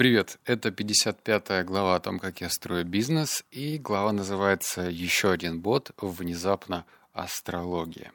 [0.00, 5.60] Привет, это 55 глава о том, как я строю бизнес, и глава называется «Еще один
[5.60, 5.90] бот.
[5.98, 8.10] Внезапно астрология».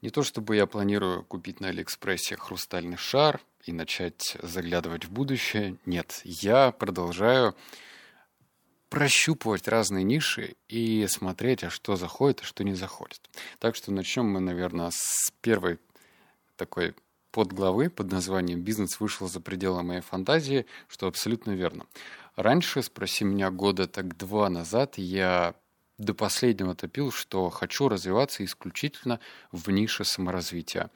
[0.00, 5.76] Не то чтобы я планирую купить на Алиэкспрессе хрустальный шар и начать заглядывать в будущее.
[5.84, 7.54] Нет, я продолжаю
[8.88, 13.20] прощупывать разные ниши и смотреть, а что заходит, а что не заходит.
[13.58, 15.78] Так что начнем мы, наверное, с первой
[16.56, 16.94] такой
[17.36, 21.84] подглавы под названием «Бизнес вышел за пределы моей фантазии», что абсолютно верно.
[22.34, 25.54] Раньше, спроси меня года так два назад, я
[25.98, 29.20] до последнего топил, что хочу развиваться исключительно
[29.52, 30.90] в нише саморазвития.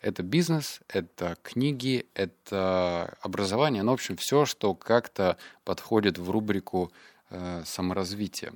[0.00, 6.92] Это бизнес, это книги, это образование, ну, в общем, все, что как-то подходит в рубрику
[7.30, 8.52] э, саморазвития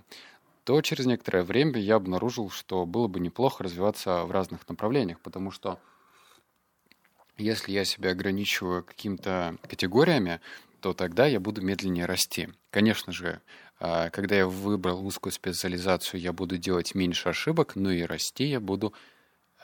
[0.62, 5.50] то через некоторое время я обнаружил, что было бы неплохо развиваться в разных направлениях, потому
[5.50, 5.78] что
[7.36, 10.40] если я себя ограничиваю какими-то категориями,
[10.80, 12.48] то тогда я буду медленнее расти.
[12.70, 13.40] Конечно же,
[13.80, 18.60] а, когда я выбрал узкую специализацию, я буду делать меньше ошибок, но и расти я
[18.60, 18.94] буду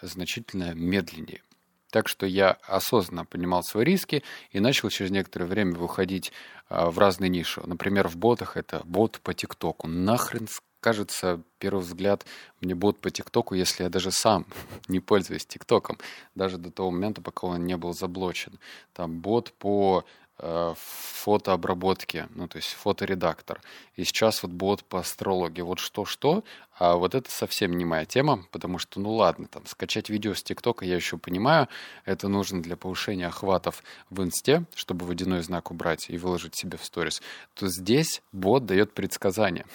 [0.03, 1.43] значительно медленнее.
[1.91, 6.33] Так что я осознанно понимал свои риски и начал через некоторое время выходить
[6.69, 7.63] а, в разные ниши.
[7.67, 9.89] Например, в ботах это бот по ТикТоку.
[9.89, 10.49] Нахрен
[10.81, 12.27] кажется, первый взгляд,
[12.61, 14.47] мне бот по ТикТоку, если я даже сам
[14.89, 15.99] не пользуюсь ТикТоком,
[16.35, 18.59] даже до того момента, пока он не был заблочен.
[18.93, 20.05] Там бот по
[20.39, 23.61] э, фотообработке, ну, то есть фоторедактор.
[23.95, 25.61] И сейчас вот бот по астрологии.
[25.61, 26.45] Вот что-что,
[26.79, 30.43] а вот это совсем не моя тема, потому что, ну ладно, там, скачать видео с
[30.43, 31.69] ТикТока я еще понимаю,
[32.07, 36.85] это нужно для повышения охватов в инсте, чтобы водяной знак убрать и выложить себе в
[36.85, 37.21] сторис,
[37.55, 39.67] то здесь бот дает предсказания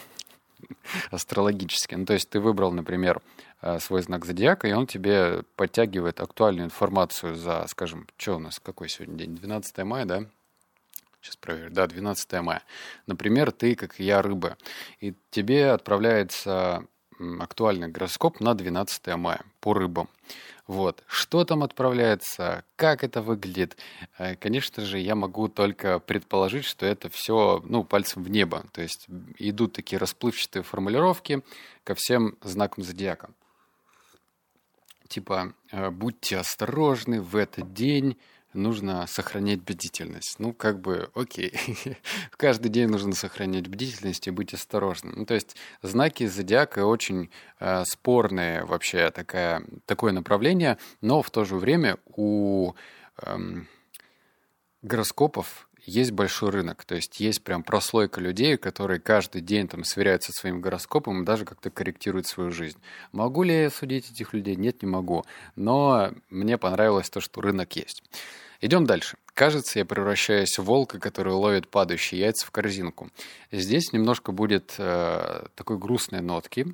[1.12, 1.96] астрологически.
[1.96, 3.22] Ну, то есть ты выбрал, например,
[3.62, 8.60] э, свой знак зодиака, и он тебе подтягивает актуальную информацию за, скажем, что у нас,
[8.60, 9.36] какой сегодня день?
[9.36, 10.26] 12 мая, да?
[11.22, 11.72] Сейчас проверю.
[11.72, 12.62] Да, 12 мая.
[13.08, 14.58] Например, ты, как я, рыба,
[15.00, 16.86] и тебе отправляется
[17.40, 20.10] актуальный гороскоп на 12 мая по рыбам.
[20.68, 21.04] Вот.
[21.08, 23.78] Что там отправляется, как это выглядит,
[24.18, 28.66] э, конечно же, я могу только предположить, что это все, ну, пальцем в небо.
[28.72, 29.06] То есть
[29.38, 31.44] идут такие расплывчатые формулировки
[31.84, 33.30] ко всем знакам зодиака.
[35.08, 38.18] Типа, э, будьте осторожны в этот день,
[38.56, 40.40] нужно сохранять бдительность.
[40.40, 41.54] Ну, как бы, окей.
[42.38, 45.14] Каждый день нужно сохранять бдительность и быть осторожным.
[45.18, 47.30] Ну, то есть знаки зодиака очень
[47.60, 52.74] э, спорные вообще такая, такое направление, но в то же время у
[53.22, 53.38] э,
[54.82, 60.32] гороскопов есть большой рынок, то есть есть прям прослойка людей, которые каждый день там сверяются
[60.32, 62.80] со своим гороскопом и даже как-то корректируют свою жизнь.
[63.12, 64.56] Могу ли я судить этих людей?
[64.56, 65.26] Нет, не могу.
[65.56, 68.04] Но мне понравилось то, что рынок есть.
[68.66, 69.16] Идем дальше.
[69.36, 73.12] Кажется, я превращаюсь в волка, который ловит падающие яйца в корзинку.
[73.52, 76.74] Здесь немножко будет э, такой грустной нотки.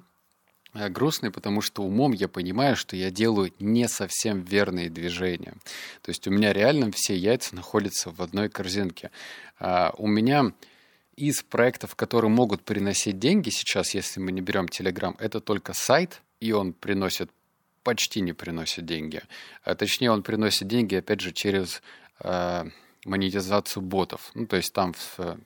[0.73, 5.53] Э, грустный, потому что умом я понимаю, что я делаю не совсем верные движения.
[6.01, 9.11] То есть у меня реально все яйца находятся в одной корзинке.
[9.59, 10.53] Э, у меня
[11.17, 16.21] из проектов, которые могут приносить деньги сейчас, если мы не берем Telegram, это только сайт,
[16.39, 17.29] и он приносит
[17.83, 19.21] почти не приносит деньги.
[19.63, 21.81] А точнее, он приносит деньги, опять же, через
[22.19, 22.65] э,
[23.05, 24.31] монетизацию ботов.
[24.33, 25.37] Ну, то есть там, в,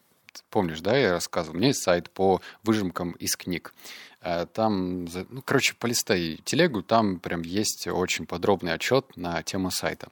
[0.50, 3.74] помнишь, да, я рассказывал, у меня есть сайт по выжимкам из книг.
[4.22, 10.10] Э, там, ну, короче, полистай телегу, там прям есть очень подробный отчет на тему сайта.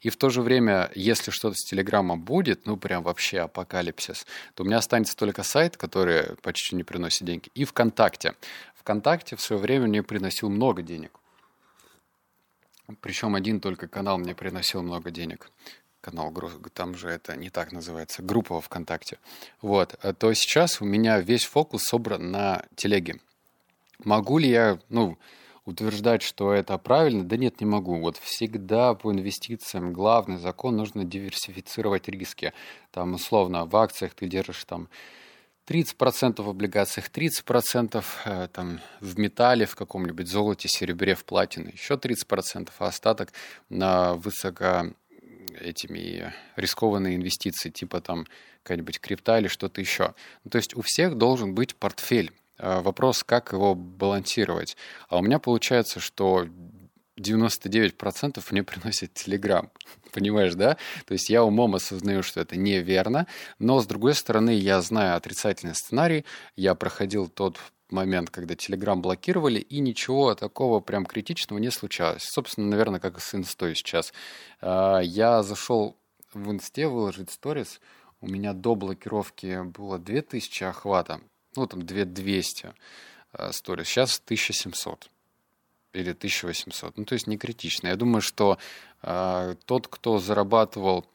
[0.00, 4.62] И в то же время, если что-то с Телеграмом будет, ну, прям вообще апокалипсис, то
[4.62, 8.34] у меня останется только сайт, который почти не приносит деньги, и ВКонтакте.
[8.76, 11.10] ВКонтакте в свое время мне приносил много денег.
[13.00, 15.50] Причем один только канал мне приносил много денег.
[16.00, 16.32] Канал,
[16.72, 19.18] там же это не так называется, группа ВКонтакте.
[19.60, 23.18] Вот, э, то сейчас у меня весь фокус собран на телеге.
[24.04, 25.18] Могу ли я, ну,
[25.64, 27.24] утверждать, что это правильно?
[27.24, 27.98] Да нет, не могу.
[27.98, 32.52] Вот всегда по инвестициям главный закон нужно диверсифицировать риски.
[32.92, 34.88] Там, условно, в акциях ты держишь там
[35.66, 41.94] 30% в облигациях, 30% э, там, в металле, в каком-нибудь золоте, серебре, в платине, еще
[41.94, 43.32] 30%, а остаток
[43.68, 44.92] на высоко
[45.60, 48.26] этими рискованные инвестиции, типа там
[48.62, 50.14] какая-нибудь крипта или что-то еще.
[50.44, 52.32] Ну, то есть у всех должен быть портфель.
[52.58, 54.76] Э, вопрос, как его балансировать.
[55.08, 56.46] А у меня получается, что
[57.20, 59.68] 99% мне приносит Telegram.
[60.12, 60.76] Понимаешь, да?
[61.06, 63.26] То есть я умом осознаю, что это неверно,
[63.58, 66.24] но с другой стороны я знаю отрицательный сценарий.
[66.56, 67.58] Я проходил тот
[67.90, 72.24] момент, когда Telegram блокировали, и ничего такого прям критичного не случалось.
[72.24, 74.12] Собственно, наверное, как и с инстой сейчас.
[74.60, 75.96] А, я зашел
[76.32, 77.80] в инсте выложить сторис,
[78.20, 81.20] у меня до блокировки было 2000 охвата,
[81.54, 82.72] ну, там 2200
[83.32, 85.10] э, сторис, сейчас 1700
[85.96, 86.96] или 1800.
[86.96, 87.88] Ну, то есть не критично.
[87.88, 88.58] Я думаю, что
[89.02, 91.06] э, тот, кто зарабатывал,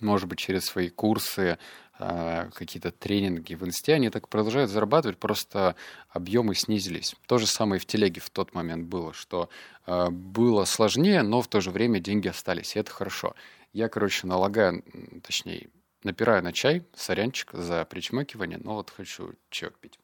[0.00, 1.58] может быть, через свои курсы,
[1.98, 5.76] э, какие-то тренинги в инсте, они так продолжают зарабатывать, просто
[6.10, 7.14] объемы снизились.
[7.26, 9.48] То же самое и в телеге в тот момент было, что
[9.86, 13.34] э, было сложнее, но в то же время деньги остались, и это хорошо.
[13.72, 14.84] Я, короче, налагаю,
[15.22, 15.68] точнее,
[16.04, 19.98] напираю на чай, сорянчик за причмокивание, но вот хочу чек пить.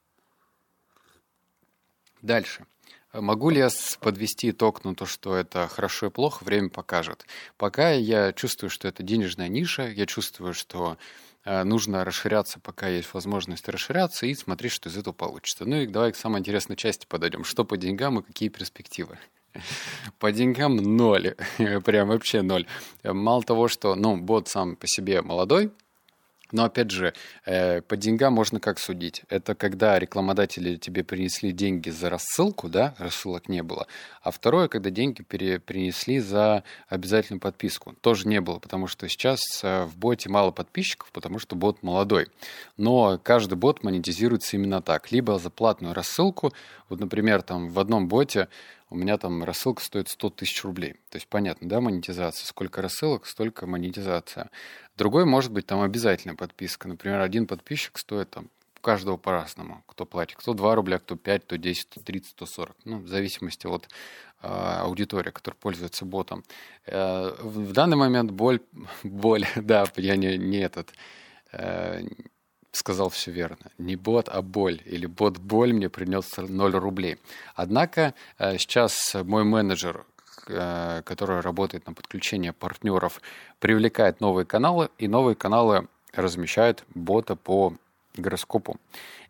[2.22, 2.66] Дальше.
[3.12, 3.70] Могу ли я
[4.00, 7.26] подвести итог на то, что это хорошо и плохо, время покажет.
[7.56, 10.96] Пока я чувствую, что это денежная ниша, я чувствую, что
[11.44, 15.64] э, нужно расширяться, пока есть возможность расширяться и смотреть, что из этого получится.
[15.64, 17.42] Ну и давай к самой интересной части подойдем.
[17.42, 19.18] Что по деньгам и какие перспективы?
[20.20, 21.34] По деньгам ноль,
[21.84, 22.66] прям вообще ноль.
[23.02, 25.72] Мало того, что, ну, бот сам по себе молодой,
[26.52, 27.14] но опять же,
[27.44, 29.22] э, по деньгам можно как судить?
[29.28, 33.86] Это когда рекламодатели тебе принесли деньги за рассылку, да, рассылок не было.
[34.22, 37.94] А второе, когда деньги принесли за обязательную подписку.
[38.00, 42.28] Тоже не было, потому что сейчас э, в боте мало подписчиков, потому что бот молодой.
[42.76, 45.12] Но каждый бот монетизируется именно так.
[45.12, 46.52] Либо за платную рассылку.
[46.88, 48.48] Вот, например, там в одном боте
[48.90, 50.94] у меня там рассылка стоит 100 тысяч рублей.
[51.10, 52.44] То есть понятно, да, монетизация.
[52.46, 54.50] Сколько рассылок, столько монетизация.
[54.96, 56.88] Другой может быть там обязательная подписка.
[56.88, 60.36] Например, один подписчик стоит там у каждого по-разному, кто платит.
[60.36, 62.76] Кто 2 рубля, кто 5, кто 10, кто 30, кто 40.
[62.84, 63.88] Ну, в зависимости от
[64.42, 66.42] э, аудитории, которая пользуется ботом.
[66.86, 68.60] Э, в данный момент боль,
[69.04, 70.92] боль, да, я не, не этот,
[71.52, 72.02] э,
[72.80, 73.70] сказал все верно.
[73.78, 74.80] Не бот, а боль.
[74.86, 77.18] Или бот-боль мне принес 0 рублей.
[77.54, 80.04] Однако э, сейчас мой менеджер,
[80.48, 83.20] э, который работает на подключение партнеров,
[83.58, 87.74] привлекает новые каналы, и новые каналы размещают бота по
[88.16, 88.78] гороскопу.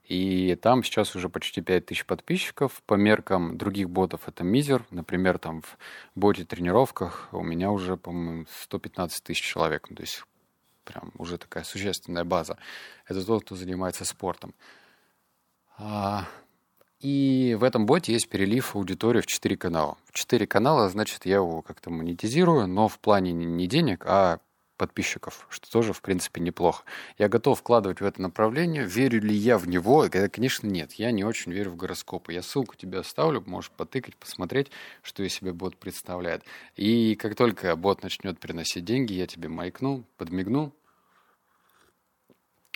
[0.04, 2.82] И там сейчас уже почти 5000 подписчиков.
[2.86, 4.84] По меркам других ботов это мизер.
[4.90, 5.76] Например, там в
[6.14, 9.88] боте тренировках у меня уже, по-моему, 115 тысяч человек.
[9.88, 10.24] То есть
[10.84, 12.56] прям уже такая существенная база.
[13.06, 14.54] Это тот, кто занимается спортом.
[15.78, 16.26] А,
[17.00, 19.96] и в этом боте есть перелив аудитории в 4 канала.
[20.04, 24.40] В 4 канала, значит, я его как-то монетизирую, но в плане не денег, а
[24.80, 26.84] подписчиков, что тоже, в принципе, неплохо.
[27.18, 28.86] Я готов вкладывать в это направление.
[28.86, 30.08] Верю ли я в него?
[30.32, 30.92] Конечно, нет.
[30.94, 32.32] Я не очень верю в гороскопы.
[32.32, 34.70] Я ссылку тебе оставлю, можешь потыкать, посмотреть,
[35.02, 36.44] что из себя бот представляет.
[36.76, 40.74] И как только бот начнет приносить деньги, я тебе майкну, подмигну,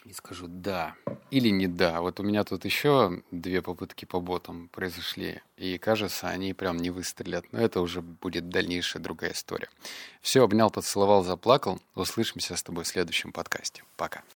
[0.04, 0.96] и скажу «да»
[1.34, 2.00] или «не да».
[2.00, 6.90] Вот у меня тут еще две попытки по ботам произошли, и кажется, они прям не
[6.90, 7.44] выстрелят.
[7.52, 9.68] Но это уже будет дальнейшая другая история.
[10.22, 11.80] Все, обнял, поцеловал, заплакал.
[11.94, 13.82] Услышимся с тобой в следующем подкасте.
[13.96, 14.24] Пока.